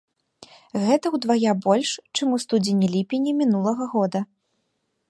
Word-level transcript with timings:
Гэта 0.85 1.11
ўдвая 1.15 1.53
больш, 1.65 1.91
чым 2.15 2.27
у 2.39 2.41
студзені-ліпені 2.45 3.39
мінулага 3.45 3.83
года. 3.95 4.19